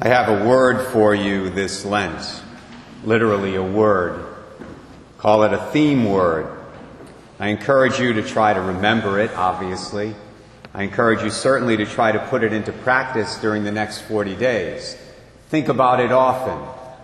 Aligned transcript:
I 0.00 0.08
have 0.08 0.28
a 0.28 0.44
word 0.44 0.88
for 0.88 1.14
you 1.14 1.50
this 1.50 1.84
Lent, 1.84 2.42
literally 3.04 3.54
a 3.54 3.62
word. 3.62 4.26
Call 5.18 5.44
it 5.44 5.52
a 5.52 5.70
theme 5.70 6.04
word. 6.06 6.48
I 7.38 7.48
encourage 7.48 8.00
you 8.00 8.12
to 8.14 8.22
try 8.22 8.54
to 8.54 8.60
remember 8.60 9.20
it, 9.20 9.30
obviously. 9.36 10.16
I 10.74 10.82
encourage 10.82 11.22
you 11.22 11.30
certainly 11.30 11.76
to 11.76 11.86
try 11.86 12.10
to 12.10 12.18
put 12.26 12.42
it 12.42 12.52
into 12.52 12.72
practice 12.72 13.36
during 13.36 13.62
the 13.62 13.70
next 13.70 14.00
40 14.00 14.34
days. 14.34 14.96
Think 15.48 15.68
about 15.68 16.00
it 16.00 16.10
often. 16.10 16.58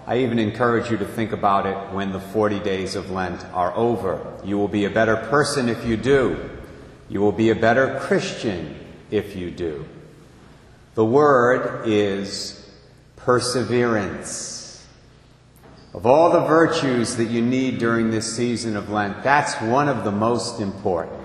I 0.08 0.18
even 0.18 0.40
encourage 0.40 0.90
you 0.90 0.96
to 0.96 1.06
think 1.06 1.30
about 1.30 1.66
it 1.66 1.94
when 1.94 2.10
the 2.10 2.18
40 2.18 2.58
days 2.58 2.96
of 2.96 3.12
Lent 3.12 3.44
are 3.54 3.72
over. 3.76 4.36
You 4.42 4.58
will 4.58 4.68
be 4.68 4.84
a 4.84 4.90
better 4.90 5.14
person 5.14 5.68
if 5.68 5.86
you 5.86 5.96
do. 5.96 6.50
You 7.08 7.20
will 7.20 7.30
be 7.30 7.50
a 7.50 7.54
better 7.54 8.00
Christian 8.00 8.74
if 9.12 9.36
you 9.36 9.52
do. 9.52 9.86
The 10.96 11.04
word 11.04 11.86
is 11.86 12.59
perseverance. 13.24 14.86
Of 15.92 16.06
all 16.06 16.30
the 16.30 16.46
virtues 16.46 17.16
that 17.16 17.30
you 17.30 17.42
need 17.42 17.78
during 17.78 18.10
this 18.10 18.36
season 18.36 18.76
of 18.76 18.90
Lent, 18.90 19.22
that's 19.22 19.60
one 19.60 19.88
of 19.88 20.04
the 20.04 20.12
most 20.12 20.60
important. 20.60 21.20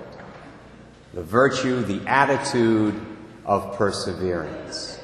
The 1.13 1.23
virtue, 1.23 1.81
the 1.81 2.05
attitude 2.07 2.99
of 3.45 3.77
perseverance. 3.77 4.99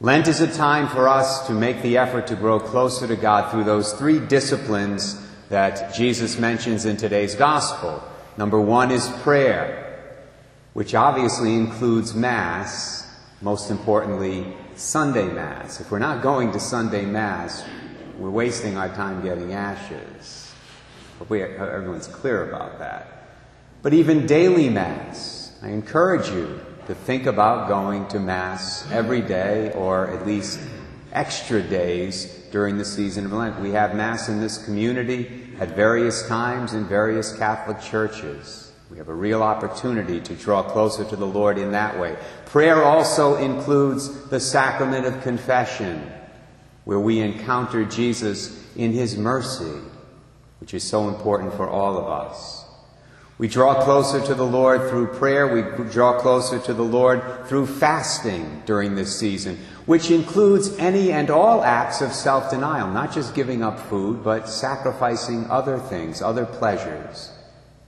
Lent 0.00 0.28
is 0.28 0.40
a 0.40 0.52
time 0.52 0.88
for 0.88 1.08
us 1.08 1.46
to 1.46 1.54
make 1.54 1.80
the 1.80 1.96
effort 1.96 2.26
to 2.26 2.36
grow 2.36 2.60
closer 2.60 3.06
to 3.06 3.16
God 3.16 3.50
through 3.50 3.64
those 3.64 3.94
three 3.94 4.20
disciplines 4.20 5.18
that 5.48 5.94
Jesus 5.94 6.38
mentions 6.38 6.84
in 6.84 6.96
today's 6.96 7.34
gospel. 7.34 8.02
Number 8.36 8.60
one 8.60 8.90
is 8.90 9.08
prayer, 9.22 10.02
which 10.74 10.94
obviously 10.94 11.54
includes 11.54 12.14
Mass, 12.14 13.03
most 13.40 13.70
importantly, 13.70 14.54
Sunday 14.76 15.26
Mass. 15.26 15.80
If 15.80 15.90
we're 15.90 15.98
not 15.98 16.22
going 16.22 16.52
to 16.52 16.60
Sunday 16.60 17.04
Mass, 17.04 17.64
we're 18.18 18.30
wasting 18.30 18.76
our 18.76 18.88
time 18.88 19.22
getting 19.22 19.52
ashes. 19.52 20.52
Everyone's 21.20 22.06
clear 22.06 22.48
about 22.48 22.78
that. 22.78 23.28
But 23.82 23.92
even 23.94 24.26
daily 24.26 24.68
Mass, 24.68 25.56
I 25.62 25.68
encourage 25.68 26.28
you 26.28 26.60
to 26.86 26.94
think 26.94 27.26
about 27.26 27.68
going 27.68 28.06
to 28.08 28.20
Mass 28.20 28.90
every 28.90 29.20
day 29.20 29.72
or 29.72 30.08
at 30.08 30.26
least 30.26 30.60
extra 31.12 31.62
days 31.62 32.26
during 32.50 32.76
the 32.76 32.84
season 32.84 33.26
of 33.26 33.32
Lent. 33.32 33.60
We 33.60 33.70
have 33.70 33.94
Mass 33.94 34.28
in 34.28 34.40
this 34.40 34.62
community 34.64 35.54
at 35.60 35.70
various 35.70 36.26
times 36.28 36.74
in 36.74 36.84
various 36.86 37.36
Catholic 37.36 37.80
churches. 37.80 38.72
We 38.90 38.98
have 38.98 39.08
a 39.08 39.14
real 39.14 39.42
opportunity 39.42 40.20
to 40.20 40.34
draw 40.34 40.62
closer 40.62 41.04
to 41.04 41.16
the 41.16 41.26
Lord 41.26 41.58
in 41.58 41.72
that 41.72 41.98
way. 41.98 42.16
Prayer 42.46 42.82
also 42.82 43.36
includes 43.36 44.28
the 44.28 44.38
sacrament 44.40 45.06
of 45.06 45.22
confession, 45.22 46.10
where 46.84 47.00
we 47.00 47.20
encounter 47.20 47.84
Jesus 47.84 48.62
in 48.76 48.92
his 48.92 49.16
mercy, 49.16 49.80
which 50.60 50.74
is 50.74 50.84
so 50.84 51.08
important 51.08 51.54
for 51.54 51.68
all 51.68 51.96
of 51.96 52.06
us. 52.06 52.64
We 53.36 53.48
draw 53.48 53.82
closer 53.82 54.24
to 54.26 54.34
the 54.34 54.46
Lord 54.46 54.88
through 54.90 55.08
prayer. 55.08 55.52
We 55.52 55.90
draw 55.90 56.20
closer 56.20 56.60
to 56.60 56.74
the 56.74 56.84
Lord 56.84 57.46
through 57.46 57.66
fasting 57.66 58.62
during 58.64 58.94
this 58.94 59.18
season, 59.18 59.58
which 59.86 60.10
includes 60.10 60.76
any 60.78 61.10
and 61.10 61.30
all 61.30 61.64
acts 61.64 62.00
of 62.00 62.12
self 62.12 62.50
denial, 62.50 62.88
not 62.88 63.12
just 63.12 63.34
giving 63.34 63.62
up 63.62 63.80
food, 63.88 64.22
but 64.22 64.48
sacrificing 64.48 65.46
other 65.50 65.78
things, 65.78 66.22
other 66.22 66.44
pleasures 66.44 67.32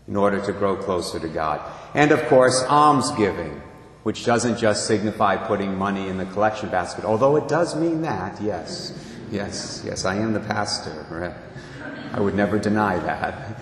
in 0.08 0.16
order 0.16 0.44
to 0.44 0.52
grow 0.52 0.76
closer 0.76 1.18
to 1.18 1.28
God. 1.28 1.60
And 1.94 2.12
of 2.12 2.24
course, 2.26 2.62
almsgiving, 2.64 3.60
which 4.02 4.24
doesn't 4.24 4.58
just 4.58 4.86
signify 4.86 5.36
putting 5.36 5.76
money 5.76 6.08
in 6.08 6.18
the 6.18 6.26
collection 6.26 6.68
basket, 6.68 7.04
although 7.04 7.36
it 7.36 7.48
does 7.48 7.74
mean 7.74 8.02
that, 8.02 8.40
yes. 8.40 8.92
Yes, 9.30 9.82
yes, 9.84 10.04
I 10.04 10.16
am 10.16 10.32
the 10.32 10.40
pastor. 10.40 11.34
I 12.12 12.20
would 12.20 12.34
never 12.34 12.58
deny 12.58 12.98
that. 13.00 13.58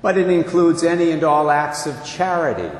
But 0.00 0.16
it 0.16 0.30
includes 0.30 0.84
any 0.84 1.10
and 1.10 1.24
all 1.24 1.50
acts 1.50 1.86
of 1.86 2.04
charity, 2.04 2.70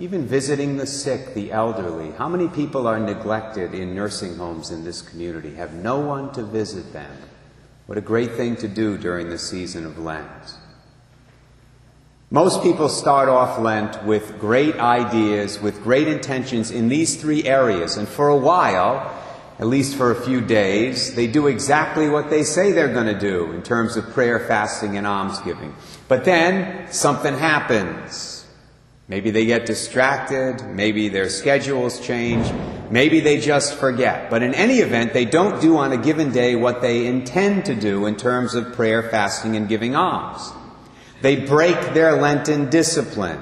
even 0.00 0.26
visiting 0.26 0.76
the 0.76 0.86
sick, 0.86 1.34
the 1.34 1.52
elderly. 1.52 2.10
How 2.12 2.28
many 2.28 2.48
people 2.48 2.88
are 2.88 2.98
neglected 2.98 3.72
in 3.72 3.94
nursing 3.94 4.36
homes 4.36 4.72
in 4.72 4.82
this 4.84 5.00
community, 5.00 5.54
have 5.54 5.74
no 5.74 6.00
one 6.00 6.32
to 6.32 6.42
visit 6.42 6.92
them? 6.92 7.16
What 7.86 7.96
a 7.96 8.00
great 8.00 8.32
thing 8.32 8.56
to 8.56 8.66
do 8.66 8.98
during 8.98 9.30
the 9.30 9.38
season 9.38 9.86
of 9.86 9.96
Lent. 9.96 10.56
Most 12.30 12.64
people 12.64 12.88
start 12.88 13.28
off 13.28 13.60
Lent 13.60 14.02
with 14.02 14.40
great 14.40 14.74
ideas, 14.80 15.60
with 15.60 15.84
great 15.84 16.08
intentions 16.08 16.72
in 16.72 16.88
these 16.88 17.20
three 17.20 17.44
areas, 17.44 17.96
and 17.96 18.08
for 18.08 18.26
a 18.26 18.36
while, 18.36 19.14
at 19.60 19.68
least 19.68 19.94
for 19.94 20.10
a 20.10 20.20
few 20.20 20.40
days, 20.40 21.14
they 21.14 21.28
do 21.28 21.46
exactly 21.46 22.08
what 22.08 22.28
they 22.28 22.42
say 22.42 22.72
they're 22.72 22.92
going 22.92 23.06
to 23.06 23.18
do 23.18 23.52
in 23.52 23.62
terms 23.62 23.96
of 23.96 24.10
prayer, 24.10 24.40
fasting, 24.40 24.96
and 24.96 25.06
almsgiving. 25.06 25.72
But 26.08 26.24
then 26.24 26.90
something 26.90 27.32
happens. 27.32 28.44
Maybe 29.06 29.30
they 29.30 29.46
get 29.46 29.64
distracted, 29.64 30.66
maybe 30.66 31.08
their 31.08 31.28
schedules 31.28 32.04
change, 32.04 32.52
maybe 32.90 33.20
they 33.20 33.40
just 33.40 33.74
forget. 33.74 34.30
But 34.30 34.42
in 34.42 34.52
any 34.52 34.78
event, 34.78 35.12
they 35.12 35.26
don't 35.26 35.60
do 35.60 35.76
on 35.76 35.92
a 35.92 35.96
given 35.96 36.32
day 36.32 36.56
what 36.56 36.82
they 36.82 37.06
intend 37.06 37.66
to 37.66 37.76
do 37.76 38.04
in 38.06 38.16
terms 38.16 38.56
of 38.56 38.72
prayer, 38.72 39.08
fasting, 39.10 39.54
and 39.54 39.68
giving 39.68 39.94
alms. 39.94 40.50
They 41.22 41.36
break 41.36 41.94
their 41.94 42.20
Lenten 42.20 42.70
discipline. 42.70 43.40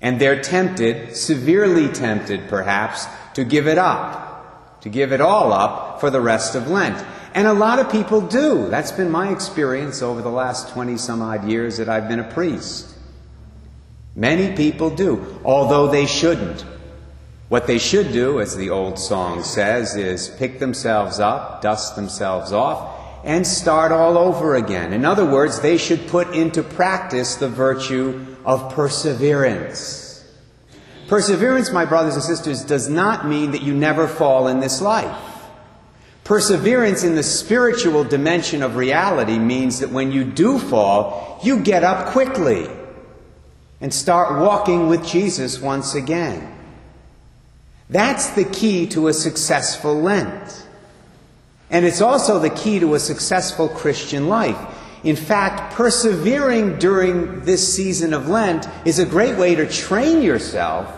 And 0.00 0.20
they're 0.20 0.42
tempted, 0.42 1.16
severely 1.16 1.88
tempted 1.88 2.48
perhaps, 2.48 3.06
to 3.34 3.44
give 3.44 3.66
it 3.66 3.78
up, 3.78 4.80
to 4.82 4.88
give 4.88 5.12
it 5.12 5.20
all 5.20 5.52
up 5.52 6.00
for 6.00 6.10
the 6.10 6.20
rest 6.20 6.54
of 6.54 6.68
Lent. 6.68 7.04
And 7.34 7.46
a 7.46 7.52
lot 7.52 7.78
of 7.78 7.90
people 7.90 8.20
do. 8.20 8.68
That's 8.68 8.92
been 8.92 9.10
my 9.10 9.30
experience 9.30 10.02
over 10.02 10.22
the 10.22 10.30
last 10.30 10.70
20 10.70 10.96
some 10.96 11.20
odd 11.22 11.48
years 11.48 11.76
that 11.78 11.88
I've 11.88 12.08
been 12.08 12.20
a 12.20 12.32
priest. 12.32 12.94
Many 14.14 14.56
people 14.56 14.88
do, 14.88 15.38
although 15.44 15.88
they 15.88 16.06
shouldn't. 16.06 16.64
What 17.48 17.66
they 17.66 17.78
should 17.78 18.12
do, 18.12 18.40
as 18.40 18.56
the 18.56 18.70
old 18.70 18.98
song 18.98 19.42
says, 19.42 19.94
is 19.94 20.30
pick 20.30 20.58
themselves 20.58 21.20
up, 21.20 21.60
dust 21.60 21.94
themselves 21.94 22.52
off, 22.52 22.95
and 23.24 23.46
start 23.46 23.92
all 23.92 24.16
over 24.16 24.54
again. 24.54 24.92
In 24.92 25.04
other 25.04 25.24
words, 25.24 25.60
they 25.60 25.78
should 25.78 26.06
put 26.08 26.34
into 26.34 26.62
practice 26.62 27.36
the 27.36 27.48
virtue 27.48 28.36
of 28.44 28.72
perseverance. 28.72 30.24
Perseverance, 31.08 31.70
my 31.70 31.84
brothers 31.84 32.14
and 32.14 32.22
sisters, 32.22 32.64
does 32.64 32.88
not 32.88 33.26
mean 33.26 33.52
that 33.52 33.62
you 33.62 33.74
never 33.74 34.08
fall 34.08 34.48
in 34.48 34.60
this 34.60 34.80
life. 34.80 35.34
Perseverance 36.24 37.04
in 37.04 37.14
the 37.14 37.22
spiritual 37.22 38.02
dimension 38.02 38.62
of 38.62 38.74
reality 38.74 39.38
means 39.38 39.78
that 39.78 39.90
when 39.90 40.10
you 40.10 40.24
do 40.24 40.58
fall, 40.58 41.38
you 41.44 41.60
get 41.60 41.84
up 41.84 42.08
quickly 42.08 42.68
and 43.80 43.94
start 43.94 44.40
walking 44.40 44.88
with 44.88 45.06
Jesus 45.06 45.60
once 45.60 45.94
again. 45.94 46.52
That's 47.88 48.30
the 48.30 48.44
key 48.44 48.88
to 48.88 49.06
a 49.06 49.12
successful 49.12 49.94
Lent. 49.94 50.66
And 51.70 51.84
it's 51.84 52.00
also 52.00 52.38
the 52.38 52.50
key 52.50 52.78
to 52.80 52.94
a 52.94 52.98
successful 52.98 53.68
Christian 53.68 54.28
life. 54.28 54.58
In 55.02 55.16
fact, 55.16 55.74
persevering 55.74 56.78
during 56.78 57.42
this 57.44 57.74
season 57.74 58.14
of 58.14 58.28
Lent 58.28 58.66
is 58.84 58.98
a 58.98 59.06
great 59.06 59.36
way 59.36 59.54
to 59.54 59.68
train 59.68 60.22
yourself 60.22 60.92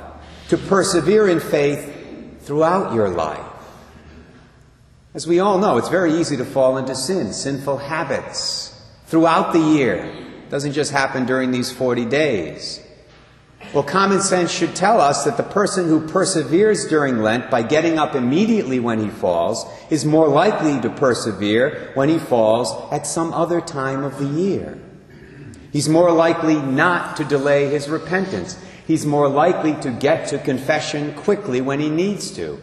to 0.49 0.57
persevere 0.57 1.29
in 1.29 1.41
faith 1.41 1.95
throughout 2.41 2.95
your 2.95 3.09
life. 3.09 3.45
As 5.15 5.27
we 5.27 5.41
all 5.41 5.59
know, 5.59 5.79
it's 5.79 5.89
very 5.89 6.15
easy 6.15 6.37
to 6.37 6.45
fall 6.45 6.79
into 6.79 6.95
sin, 6.95 7.33
sinful 7.33 7.79
habits 7.79 8.81
throughout 9.07 9.53
the 9.53 9.59
year. 9.59 9.97
It 9.97 10.51
doesn't 10.51 10.73
just 10.73 10.93
happen 10.93 11.27
during 11.27 11.51
these 11.51 11.71
40 11.71 12.05
days. 12.07 12.81
Well, 13.75 13.83
common 13.83 14.23
sense 14.23 14.51
should 14.51 14.75
tell 14.75 14.99
us 14.99 15.25
that 15.25 15.37
the 15.37 15.43
person 15.43 15.89
who 15.89 16.09
perseveres 16.09 16.87
during 16.87 17.19
Lent 17.19 17.51
by 17.51 17.63
getting 17.63 17.99
up 17.99 18.15
immediately 18.15 18.81
when 18.81 18.99
he 18.99 19.11
falls 19.11 19.67
is 19.91 20.07
more 20.07 20.27
likely 20.27 20.81
to 20.81 20.89
persevere 20.89 21.91
when 21.93 22.09
he 22.09 22.19
falls 22.19 22.73
at 22.91 23.07
some 23.07 23.35
other 23.35 23.61
time 23.61 24.05
of 24.05 24.19
the 24.19 24.25
year. 24.25 24.79
He's 25.71 25.87
more 25.87 26.11
likely 26.11 26.57
not 26.57 27.19
to 27.19 27.25
delay 27.25 27.69
his 27.69 27.91
repentance. 27.91 28.59
He's 28.87 29.05
more 29.05 29.29
likely 29.29 29.75
to 29.83 29.91
get 29.91 30.29
to 30.29 30.39
confession 30.39 31.13
quickly 31.13 31.61
when 31.61 31.79
he 31.79 31.91
needs 31.91 32.31
to. 32.37 32.59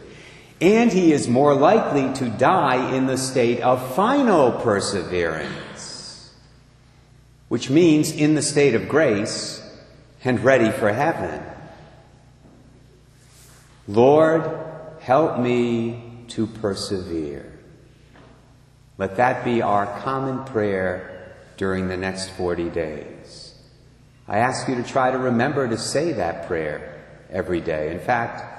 And 0.60 0.90
he 0.90 1.12
is 1.12 1.28
more 1.28 1.54
likely 1.54 2.12
to 2.14 2.36
die 2.36 2.96
in 2.96 3.06
the 3.06 3.18
state 3.18 3.60
of 3.60 3.94
final 3.94 4.50
perseverance, 4.50 6.34
which 7.46 7.70
means 7.70 8.10
in 8.10 8.34
the 8.34 8.42
state 8.42 8.74
of 8.74 8.88
grace 8.88 9.62
and 10.26 10.42
ready 10.42 10.70
for 10.70 10.92
heaven. 10.92 11.42
Lord, 13.88 14.42
help 15.00 15.38
me 15.38 16.24
to 16.28 16.46
persevere. 16.46 17.52
Let 18.98 19.16
that 19.16 19.44
be 19.44 19.62
our 19.62 19.86
common 20.00 20.44
prayer 20.44 21.34
during 21.56 21.88
the 21.88 21.96
next 21.96 22.30
40 22.30 22.70
days. 22.70 23.54
I 24.26 24.38
ask 24.38 24.68
you 24.68 24.74
to 24.74 24.82
try 24.82 25.10
to 25.10 25.18
remember 25.18 25.68
to 25.68 25.78
say 25.78 26.12
that 26.14 26.46
prayer 26.46 27.04
every 27.30 27.60
day. 27.60 27.92
In 27.92 28.00
fact, 28.00 28.56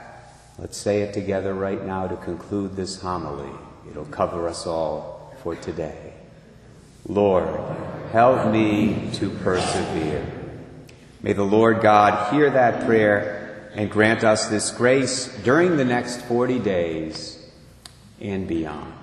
Let's 0.59 0.77
say 0.77 1.01
it 1.01 1.13
together 1.13 1.53
right 1.53 1.85
now 1.85 2.07
to 2.07 2.15
conclude 2.17 2.75
this 2.75 2.99
homily. 2.99 3.51
It'll 3.91 4.05
cover 4.05 4.47
us 4.47 4.65
all 4.65 5.35
for 5.43 5.55
today. 5.55 6.13
Lord, 7.07 7.47
help 8.11 8.51
me 8.51 9.11
to 9.13 9.29
persevere. 9.29 10.36
May 11.21 11.33
the 11.33 11.43
Lord 11.43 11.81
God 11.81 12.33
hear 12.33 12.49
that 12.49 12.85
prayer 12.85 13.69
and 13.73 13.89
grant 13.89 14.23
us 14.23 14.47
this 14.47 14.71
grace 14.71 15.27
during 15.43 15.77
the 15.77 15.85
next 15.85 16.21
40 16.21 16.59
days 16.59 17.43
and 18.19 18.47
beyond. 18.47 18.93